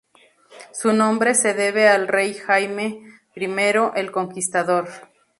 Su 0.73 0.93
nombre 0.93 1.35
se 1.35 1.53
debe 1.53 1.87
al 1.87 2.07
rey 2.07 2.33
Jaime 2.33 3.03
I 3.35 3.45
el 3.93 4.11
Conquistador. 4.11 4.89